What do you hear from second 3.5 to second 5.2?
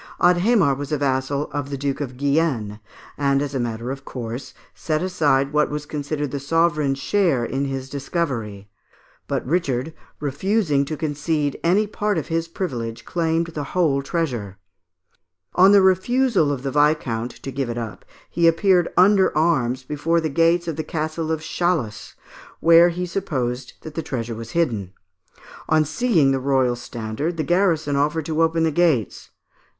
a matter of course, set